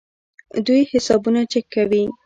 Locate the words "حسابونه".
0.91-1.39